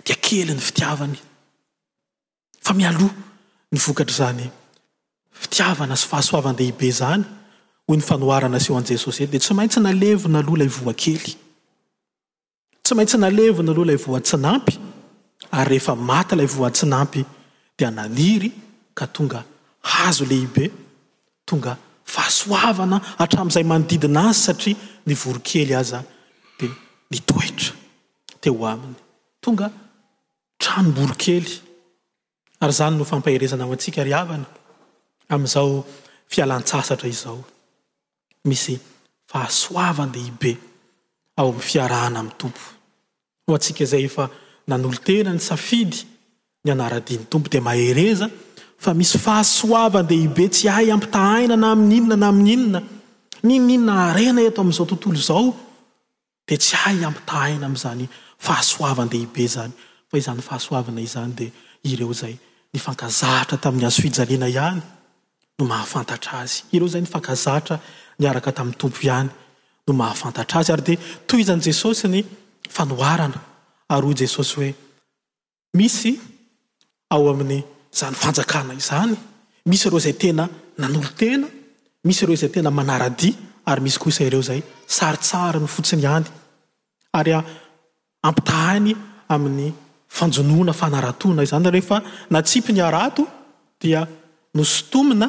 dia 0.05 0.15
kely 0.25 0.53
ny 0.57 0.61
fitiavany 0.69 1.17
fa 2.65 2.71
mialoa 2.79 3.13
ny 3.71 3.77
vokatra 3.85 4.15
zany 4.21 4.45
fitiavana 5.43 5.95
sy 6.01 6.05
fahasoavandehibe 6.11 6.87
zany 6.99 7.23
hoy 7.87 7.97
ny 7.97 8.03
fanoarana 8.09 8.57
seo 8.63 8.73
an'i 8.79 8.91
jesosy 8.95 9.19
ey 9.23 9.29
de 9.33 9.39
tsy 9.43 9.51
maintsy 9.57 9.79
nalevina 9.85 10.37
aloha 10.41 10.55
ilay 10.57 10.71
voa 10.79 10.95
kely 11.03 11.31
sy 12.91 12.95
maintsy 12.98 13.17
nalevina 13.17 13.71
aloha 13.71 13.86
ilay 13.88 14.00
voatsinampy 14.07 14.74
ary 15.60 15.67
rehefa 15.69 15.93
maty 16.10 16.33
ilay 16.36 16.50
voatsinampy 16.57 17.21
dia 17.77 17.89
naliry 17.98 18.50
ka 18.98 19.05
tonga 19.15 19.39
hazo 19.91 20.24
lehibe 20.31 20.65
tonga 21.48 21.74
fahasoavana 22.13 22.98
atram'izay 23.24 23.65
manodidinazy 23.71 24.41
satria 24.48 24.75
nyvoro 25.07 25.39
kely 25.50 25.71
aza 25.81 26.00
de 26.60 26.67
nitoetra 27.12 27.74
teo 28.41 28.60
aminy 28.71 28.98
tonga 29.43 29.67
tranom-boro 30.62 31.15
kely 31.24 31.48
ary 32.63 32.74
zany 32.79 32.95
no 32.98 33.03
fampahirezana 33.12 33.63
ao 33.65 33.71
antsika 33.75 34.01
ry 34.07 34.13
avana 34.21 34.48
am'izao 35.33 35.69
fialantsasatra 36.33 37.07
izao 37.15 37.39
misy 38.48 38.75
fahasoavana 39.31 40.12
le 40.13 40.21
ibe 40.29 40.51
ao 41.39 41.48
ami'ny 41.50 41.65
fiarahana 41.69 42.19
ami'ny 42.24 42.38
tompo 42.41 42.63
ho 43.48 43.53
atsika 43.55 43.83
izay 43.88 44.05
efa 44.05 44.29
nanolotena 44.67 45.31
ny 45.33 45.39
safidy 45.39 46.05
nyanaradiny 46.65 47.25
tompo 47.29 47.50
di 47.50 47.60
mahereza 47.60 48.29
fa 48.77 48.93
misy 48.93 49.17
fahasoavandehibe 49.17 50.45
tsy 50.53 50.67
hay 50.69 50.91
ampita 50.91 51.19
haina 51.19 51.55
na 51.55 51.71
aminninna 51.71 52.15
na 52.15 52.29
iinna 52.29 52.81
ninna 53.43 53.93
arena 54.10 54.41
eto 54.48 54.62
am'izao 54.62 54.86
tontolo 54.91 55.17
zao 55.29 55.55
de 56.48 56.55
tsy 56.57 56.75
hay 56.83 57.03
ampitahaina 57.05 57.65
amzany 57.69 58.07
fahasoavndeibe 58.45 59.43
zanyfaiznyfahaoanaiznyd 59.55 61.39
ireo 61.89 62.13
zay 62.21 62.36
nfankazatra 62.77 63.57
tamin'ny 63.63 63.88
asoijaniana 63.88 64.48
ihany 64.53 64.81
no 65.57 65.63
mahafantatra 65.71 66.33
azy 66.43 66.57
ireo 66.75 66.88
zay 66.93 67.01
nfankazahtra 67.07 67.75
nyaraka 68.21 68.51
tamin'ny 68.57 68.77
tompo 68.81 69.00
ihany 69.10 69.29
no 69.88 69.93
mahafantatra 70.01 70.55
azy 70.60 70.71
ary 70.74 70.81
de 70.89 70.95
to 71.27 71.36
zany 71.48 71.62
jesosy 71.67 72.07
ny 72.15 72.21
fanoarana 72.71 73.39
ary 73.93 74.05
oy 74.07 74.15
jesosy 74.19 74.53
hoe 74.57 74.69
misy 75.77 76.11
ao 77.13 77.25
amin'ny 77.33 77.59
zany 77.97 78.15
fanjakana 78.23 78.73
izany 78.81 79.15
misy 79.69 79.87
ireo 79.87 79.99
izay 80.03 80.13
tena 80.21 80.45
nan'olo 80.81 81.09
tena 81.21 81.47
misy 82.07 82.21
ireo 82.25 82.35
zay 82.43 82.49
tena 82.55 82.71
manaradia 82.79 83.33
ary 83.69 83.81
misy 83.85 83.99
kosa 84.03 84.23
ireo 84.29 84.41
zay 84.49 84.61
saritsary 84.97 85.59
no 85.63 85.67
fotsiny 85.75 86.05
any 86.17 86.27
ary 87.19 87.31
ah, 87.39 87.45
ampitaany 88.27 88.91
amin'ny 89.33 89.67
fanjonoana 90.17 90.73
fanaratona 90.81 91.41
izany 91.47 91.67
rehefa 91.75 91.97
natsipy 92.33 92.71
ny 92.75 92.81
arato 92.89 93.23
dia 93.81 93.99
nosotomina 94.57 95.27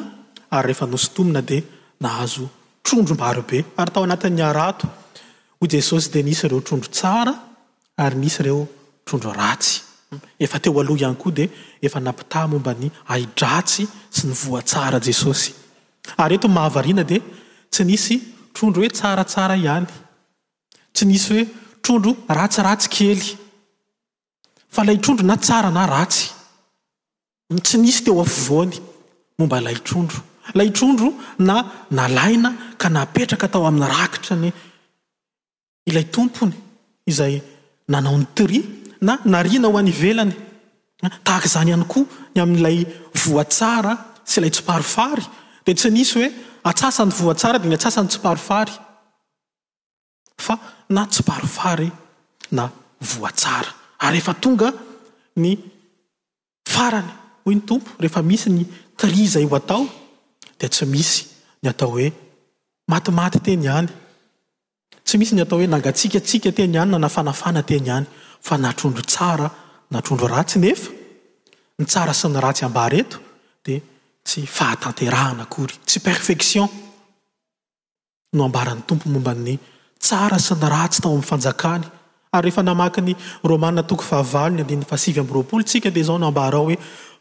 ary 0.55 0.65
rehefa 0.67 0.85
nosotomina 0.93 1.41
dea 1.49 1.61
nahazo 2.03 2.45
trondrom-barobe 2.85 3.57
ary 3.81 3.89
tao 3.93 4.03
anatin'ny 4.07 4.43
arato 4.51 4.87
jesosy 5.67 6.09
de 6.11 6.21
nisy 6.23 6.47
reo 6.47 6.61
trondro 6.61 6.89
tsara 6.89 7.33
ary 7.97 8.15
nisy 8.15 8.39
ireo 8.41 8.67
trondro 9.05 9.31
ratsy 9.31 9.81
efa 10.39 10.59
teo 10.59 10.79
aloha 10.79 10.97
ihany 10.99 11.15
koa 11.21 11.31
de 11.37 11.45
efa 11.85 11.99
napitaa 11.99 12.47
momba 12.51 12.73
ny 12.81 12.89
aidratsy 13.13 13.83
sy 14.15 14.21
nyvoa 14.27 14.61
tsara 14.69 14.99
jesosy 15.07 15.51
ary 16.23 16.35
eto 16.35 16.47
ny 16.47 16.53
mahavariana 16.57 17.03
de 17.11 17.17
tsy 17.73 17.83
nisy 17.83 18.15
trondro 18.55 18.81
hoe 18.81 18.89
tsaratsara 18.89 19.55
ihany 19.63 19.87
tsy 20.95 21.03
nisy 21.11 21.27
hoe 21.31 21.43
trondro 21.83 22.11
ratsiratsy 22.39 22.87
kely 22.95 23.21
fa 24.73 24.81
lay 24.87 24.97
trondro 25.03 25.25
na 25.25 25.37
tsara 25.45 25.69
na 25.77 25.83
ratsy 25.95 26.25
tsy 27.67 27.77
nisy 27.83 28.01
teo 28.03 28.21
afivoany 28.21 28.75
momba 29.37 29.57
lay 29.65 29.77
trondro 29.87 30.19
lay 30.57 30.69
trondro 30.77 31.09
na 31.47 31.55
nalaina 31.97 32.49
ka 32.81 32.87
napetraka 32.95 33.45
atao 33.47 33.63
amin'ny 33.69 33.89
rakitra 33.97 34.35
ny 34.43 34.49
ilay 35.87 36.05
tompony 36.05 36.53
izay 37.07 37.41
nanao 37.89 38.17
n'ny 38.17 38.27
tri 38.35 38.59
na 39.01 39.17
narina 39.25 39.67
ho 39.67 39.77
any 39.81 39.91
ivelany 39.93 40.33
tahaka 41.27 41.45
izany 41.49 41.69
ihany 41.71 41.85
koa 41.93 42.05
ny 42.33 42.39
amin''ilay 42.43 42.77
voatsara 43.25 43.93
sy 44.29 44.37
ilay 44.39 44.51
tsiparifary 44.53 45.23
de 45.65 45.71
tsy 45.73 45.89
nisy 45.91 46.13
hoe 46.17 46.29
atsasany 46.69 47.11
voatsara 47.19 47.57
de 47.61 47.67
ny 47.69 47.75
atsasany 47.75 48.07
tsiparifary 48.07 48.73
fa 50.45 50.55
na 50.95 51.01
tsiparifary 51.13 51.89
na 52.57 52.63
voatsara 53.19 53.71
ary 54.05 54.13
rehefa 54.17 54.33
tonga 54.43 54.69
ny 55.43 55.49
farany 56.73 57.11
hoy 57.45 57.53
ny 57.55 57.61
tompo 57.69 57.89
rehefa 58.01 58.21
misy 58.31 58.47
ny 58.55 58.63
tri 58.99 59.23
zay 59.33 59.45
ho 59.49 59.55
atao 59.59 59.83
de 60.59 60.65
tsy 60.73 60.85
misy 60.95 61.19
ny 61.61 61.67
atao 61.73 61.89
hoe 61.95 62.07
matimaty 62.93 63.39
teny 63.45 63.65
hany 63.73 63.89
tsy 65.05 65.17
misy 65.19 65.35
ny 65.35 65.41
atao 65.43 65.57
hoe 65.59 65.67
nangatsikatsika 65.67 66.51
teny 66.55 66.73
iany 66.77 66.91
na 66.91 66.97
nafanafana 66.97 67.63
tiny 67.67 67.89
any 67.91 68.05
fa 68.41 68.55
natrondro 68.57 69.03
tsara 69.03 69.47
natrondro 69.91 70.27
ratsy 70.31 70.59
nefa 70.63 70.91
ny 71.79 71.85
tsara 71.85 72.13
sy 72.15 72.27
ny 72.29 72.39
ratsy 72.43 72.63
ambareto 72.65 73.17
di 73.65 73.81
tsy 74.27 74.47
fahatanterahana 74.57 75.45
kory 75.53 75.75
tsy 75.89 75.99
perfection 75.99 76.67
no 78.37 78.43
ambara 78.47 78.73
ny 78.75 78.81
tompo 78.89 79.09
mombany 79.09 79.59
tsara 80.05 80.37
sy 80.39 80.53
ny 80.61 80.67
ratsy 80.75 80.99
tao 81.03 81.11
ami'ny 81.11 81.27
fanjakany 81.31 81.83
ary 82.33 82.45
rehefa 82.49 82.61
namaky 82.63 83.01
ny 83.07 83.13
romana 83.49 83.83
toko 83.83 84.03
fahavalony 84.09 84.61
andinny 84.63 84.85
fahsivy 84.91 85.19
amy 85.21 85.33
roapolotsika 85.35 85.89
dia 85.93 86.07
zao 86.07 86.17
no 86.17 86.27
ambara 86.31 86.57
hoe 86.63 86.77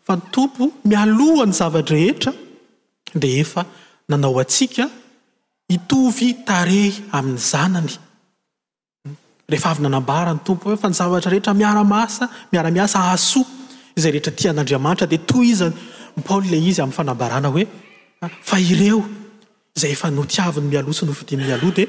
fa 0.07 0.13
ny 0.17 0.23
tompo 0.35 0.63
mialohany 0.89 1.53
zavatrrehetra 1.61 2.33
di 3.21 3.39
efa 3.43 3.67
nanao 4.09 4.39
atsika 4.41 4.85
itovy 5.69 6.43
tarey 6.45 6.91
amin'ny 7.13 7.39
zanany 7.39 7.93
rehefa 9.51 9.71
avy 9.75 9.83
nanambarany 9.83 10.41
tompo 10.45 10.75
fa 10.77 10.89
nyzavatra 10.89 11.31
rehetra 11.31 11.53
miarasa 11.55 12.25
miaramiasa 12.53 12.99
asoa 13.15 13.45
izay 13.97 14.13
rehetra 14.17 14.33
tian'andriamanitra 14.39 15.07
di 15.07 15.19
to 15.29 15.39
izany 15.53 15.75
paol 16.27 16.43
la 16.51 16.59
izy 16.69 16.81
aminny 16.83 16.97
fanambarana 16.99 17.49
hoe 17.55 17.65
ah, 18.25 18.31
fa 18.49 18.57
ireo 18.59 19.01
zay 19.81 19.91
efa 19.97 20.09
notiaviny 20.19 20.67
mialoa 20.73 20.95
sy 20.99 21.05
nofidiny 21.11 21.43
mialoa 21.49 21.75
di 21.79 21.85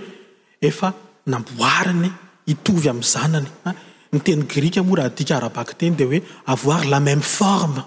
efa 0.69 0.89
namboariny 1.31 2.09
itovy 2.53 2.87
amin'ny 2.91 3.09
zanany 3.15 3.49
ah, 3.69 3.75
ny 4.13 4.19
teny 4.25 4.41
grika 4.53 4.81
moa 4.87 4.97
raha 4.99 5.11
dika 5.17 5.33
arabaky 5.39 5.73
teny 5.79 5.93
di 5.99 6.03
hoe 6.09 6.19
avoir 6.53 6.81
la 6.93 6.99
même 7.07 7.23
forme 7.37 7.81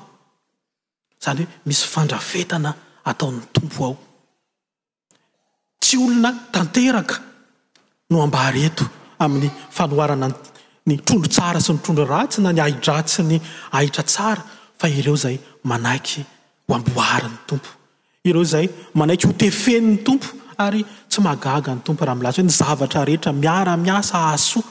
zany 1.24 1.42
hoe 1.42 1.48
misy 1.68 1.82
fandrafetana 1.94 2.70
ataon'ny 3.10 3.40
tompo 3.54 3.80
ao 3.88 3.94
tsy 5.80 5.96
olona 6.04 6.30
tanteraka 6.54 7.14
no 8.10 8.16
ambahareto 8.26 8.84
amin'ny 9.24 9.50
fanoarana 9.76 10.28
ny 10.88 10.94
trondro 11.06 11.30
tsara 11.34 11.60
sy 11.66 11.70
ny 11.74 11.78
trondro 11.84 12.06
ratsy 12.14 12.38
na 12.44 12.50
ny 12.56 12.60
aidratsy 12.66 13.20
ny 13.30 13.36
ahitra 13.76 14.04
tsara 14.12 14.42
fa 14.80 14.86
ireo 14.98 15.16
zay 15.24 15.36
manahiky 15.68 16.22
hoamboaryny 16.68 17.36
tompo 17.50 17.70
ireo 18.28 18.44
zay 18.52 18.66
manaiky 18.98 19.24
ho 19.28 19.32
tefenyny 19.42 19.96
tompo 20.06 20.28
ary 20.66 20.82
tsy 21.10 21.18
magaga 21.28 21.70
ny 21.76 21.80
tompo 21.86 22.02
raha 22.06 22.16
milasy 22.18 22.38
hoe 22.42 22.46
ny 22.48 22.54
zavatra 22.60 23.00
rehetra 23.08 23.30
miaramiasa 23.44 24.16
ahsoa 24.32 24.68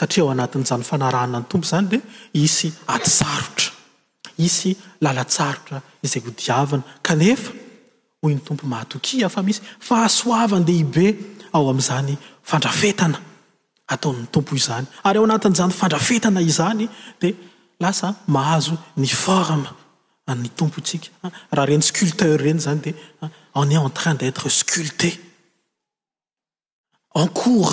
satria 0.00 0.22
ao 0.24 0.28
anatin'nyzany 0.34 0.82
fanarana 0.90 1.38
ny 1.42 1.46
tompo 1.50 1.66
zany 1.72 1.86
di 1.92 1.98
isy 2.46 2.68
adsarotra 2.96 3.70
isy 4.46 4.70
lalatsarotra 5.04 5.78
izay 6.04 6.22
hodiavana 6.26 6.82
kanefa 7.08 7.50
ny 8.28 8.38
tompo 8.44 8.66
mahtokia 8.66 9.28
fa 9.28 9.42
misy 9.42 9.62
fahasoavandehibe 9.80 11.06
ao 11.52 11.70
am''zany 11.70 12.14
fandrafetana 12.42 13.18
atao'ny 13.88 14.26
tompo 14.32 14.52
izany 14.58 14.84
ary 15.04 15.18
ao 15.18 15.24
anatin'zany 15.24 15.72
fandrafetana 15.80 16.40
izany 16.50 16.84
de 17.20 17.28
lasa 17.80 18.08
mahazo 18.26 18.74
ny 18.96 19.06
forme 19.06 19.68
ny 20.42 20.48
tompotsika 20.58 21.08
raha 21.54 21.66
reny 21.70 21.82
sculpteur 21.90 22.36
reny 22.44 22.60
zany 22.64 22.80
de 22.84 22.90
en 23.60 23.70
et 23.72 23.78
en 23.78 23.90
train 23.90 24.14
d'être 24.14 24.48
sculpté 24.50 25.10
en 27.14 27.26
cour 27.26 27.72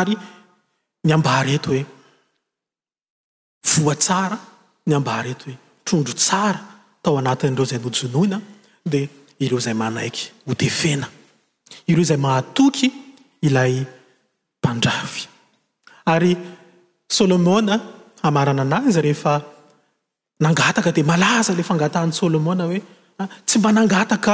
ary 0.00 0.16
ny 1.04 1.12
ambahareto 1.18 1.68
hoe 1.72 1.84
voa 3.82 3.96
tsara 3.96 4.38
ny 4.86 4.94
ambahareto 4.94 5.46
hoe 5.50 5.56
trondro 5.86 6.14
tsara 6.22 6.60
tao 7.02 7.14
anatin' 7.20 7.56
reo 7.56 7.66
zay 7.70 7.78
mojonoina 7.84 8.38
de 8.86 9.08
ireo 9.40 9.58
zay 9.60 9.74
manaiky 9.74 10.30
ho 10.46 10.54
tefena 10.54 11.06
ireo 11.90 12.04
zay 12.10 12.16
mahatoky 12.26 12.88
ilay 13.42 13.82
mpandravy 14.62 15.24
ary 16.12 16.32
solomona 17.18 17.74
amarana 18.22 18.62
an'azy 18.66 19.00
rehefa 19.06 19.34
nangataka 20.44 20.92
de 20.96 21.02
malaza 21.10 21.52
ley 21.54 21.66
fangatahan'ny 21.70 22.14
solomona 22.20 22.62
hoe 22.70 22.80
ah, 23.20 23.28
tsy 23.46 23.58
mba 23.58 23.70
nangataka 23.78 24.32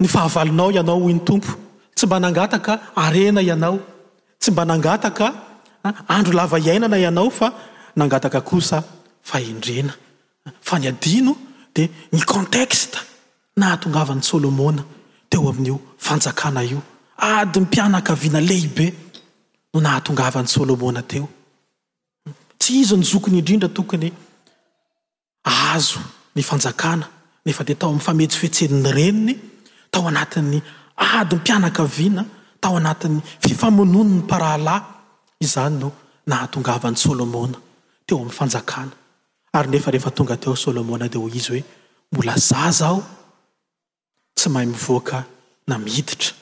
ny 0.00 0.06
fahavalinao 0.14 0.70
ianao 0.76 0.98
hoy 1.04 1.12
ny 1.18 1.22
tompo 1.28 1.52
tsy 1.96 2.04
mba 2.06 2.18
nangataka 2.24 2.72
arena 3.04 3.40
ianao 3.48 3.78
tsy 4.40 4.48
mba 4.52 4.62
nangataka 4.70 5.26
ah, 5.84 5.94
andro 6.14 6.32
lava 6.40 6.58
iainana 6.66 6.96
ianao 7.04 7.30
fa 7.38 7.46
nangataka 7.98 8.40
kosa 8.48 8.78
fahendrena 9.30 9.94
ah, 10.46 10.52
fa 10.66 10.74
ny 10.80 10.86
adino 10.92 11.32
de 11.76 11.84
ny 12.12 12.20
contekste 12.32 12.98
nahatongava 13.56 14.14
n'ny 14.14 14.22
solomona 14.22 14.84
teo 15.28 15.48
amin''io 15.50 15.78
fanjakana 15.98 16.62
io 16.64 16.82
ady 17.16 17.60
n 17.60 17.66
pianaka 17.68 18.14
viana 18.14 18.40
lehibe 18.40 18.92
no 19.74 19.80
nahatongavan'ny 19.80 20.48
solomona 20.48 21.02
teo 21.02 21.28
tsy 22.58 22.72
izy 22.80 22.96
ny 22.96 23.04
zokiny 23.04 23.38
indrindra 23.38 23.68
tokony 23.68 24.12
aazo 25.44 26.00
ny 26.34 26.42
fanjakana 26.42 27.06
nefa 27.44 27.64
de 27.64 27.74
tao 27.74 27.90
am'ny 27.90 28.00
fametsifhetseniny 28.00 28.90
reniny 28.92 29.34
tao 29.90 30.08
anati'ny 30.08 30.62
adypianaka 30.96 31.84
viana 31.84 32.24
tao 32.60 32.76
anatin'ny 32.76 33.20
fifamononny 33.40 34.22
parahalahy 34.28 34.82
izany 35.44 35.78
no 35.80 35.90
nahatongavan'ny 36.26 36.96
solomona 36.96 37.58
teo 38.06 38.16
ami'ny 38.18 38.32
fanjaa 38.32 38.86
ary 39.52 39.76
efa 39.76 39.90
rehefatonga 39.90 40.36
teo 40.40 40.56
solna 40.56 41.08
deo 41.08 41.28
izy 41.28 41.48
hoe 41.52 41.64
mbola 42.12 42.36
za 42.36 42.70
zao 42.70 43.04
tsy 44.34 44.48
mahay 44.48 44.66
mivoaka 44.66 45.24
na 45.66 45.74
mihiditra 45.78 46.32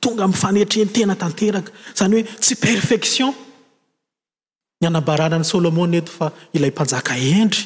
tonga 0.00 0.24
mifanehitreny 0.28 0.90
tena 0.94 1.14
tanteraka 1.22 1.70
izany 1.96 2.14
hoe 2.14 2.22
tsy 2.42 2.54
perfection 2.64 3.34
ny 4.80 4.86
anabarana 4.86 5.36
ny 5.38 5.44
solomony 5.44 5.96
eto 6.00 6.12
fa 6.18 6.26
ilay 6.56 6.70
mpanjaka 6.70 7.14
endry 7.38 7.62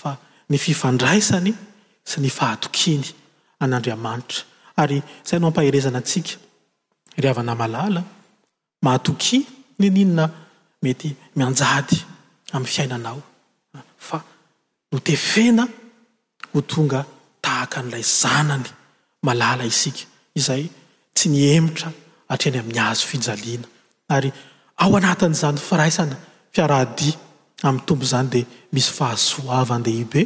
fa 0.00 0.10
ny 0.50 0.56
fifandraisany 0.58 1.52
sy 2.08 2.16
ny 2.20 2.30
fahatokiny 2.38 3.04
an'andriamanitra 3.62 4.42
ary 4.82 4.98
zay 5.28 5.38
no 5.40 5.46
ampaherezana 5.50 5.98
atsika 6.00 6.32
ry 7.20 7.26
havana 7.28 7.54
malala 7.54 8.00
mahatoki 8.84 9.38
ny 9.78 9.86
aninona 9.90 10.24
mety 10.82 11.08
mianjady 11.36 11.96
amin'ny 12.52 12.72
fiainanao 12.74 13.20
fa 14.06 14.18
notefena 14.92 15.64
ho 16.52 16.60
tonga 16.60 17.04
tahaka 17.42 17.80
n'ilay 17.82 18.04
zanany 18.04 18.68
malala 19.24 19.64
isika 19.64 20.04
izay 20.38 20.64
tsy 21.16 21.26
niemitra 21.32 21.88
atreny 22.32 22.60
amin'ny 22.62 22.80
azo 22.88 23.04
fijaliana 23.10 23.66
ary 24.16 24.30
ao 24.82 24.92
anatin'izany 24.98 25.58
firaisana 25.68 26.16
fiarahdia 26.54 27.14
ammin'ny 27.66 27.86
tompo 27.88 28.04
izany 28.06 28.28
dia 28.36 28.46
misy 28.74 28.90
fahasoavandehibe 28.98 30.20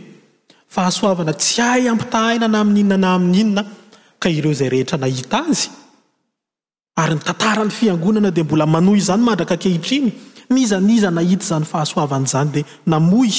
fahasoavana 0.75 1.33
tsy 1.43 1.57
hahy 1.67 1.85
ampitahaina 1.95 2.47
na 2.53 2.59
amin'n'inona 2.65 3.01
na 3.07 3.15
amin'n'inona 3.17 3.63
ka 4.23 4.27
ireo 4.37 4.53
izay 4.57 4.71
rehetra 4.75 4.97
nahita 5.05 5.39
azy 5.51 5.69
ary 7.03 7.15
ny 7.17 7.23
tatara 7.29 7.63
ny 7.67 7.73
fiangonana 7.79 8.31
dia 8.37 8.45
mbola 8.47 8.67
manoy 8.75 9.01
zany 9.09 9.23
mandraka 9.27 9.55
ankehitriny 9.59 10.09
nizaniza 10.55 11.09
nahita 11.17 11.45
zany 11.51 11.67
fahasoavanyizany 11.73 12.49
dia 12.55 12.65
namohy 12.91 13.31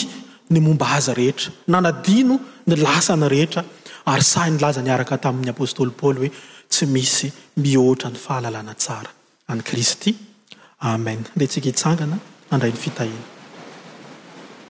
ny 0.49 0.59
momba 0.59 0.87
aza 0.97 1.13
rehetra 1.13 1.51
nanadino 1.67 2.39
ny 2.67 2.75
lasana 2.85 3.27
rehetra 3.31 3.63
ary 4.11 4.25
sahi 4.31 4.51
ny 4.53 4.59
laza 4.63 4.81
niaraka 4.85 5.17
tamin'ny 5.25 5.51
apôstoly 5.55 5.91
paoly 6.01 6.19
hoe 6.23 6.31
tsy 6.73 6.85
misy 6.95 7.27
mihoatra 7.63 8.07
ny 8.13 8.19
fahalalàna 8.25 8.73
tsara 8.83 9.11
any 9.51 9.63
kristy 9.69 10.11
amen 10.93 11.21
le 11.37 11.43
ntsika 11.47 11.67
hitsangana 11.71 12.15
andray 12.53 12.73
ny 12.75 12.79
fitahina 12.83 13.34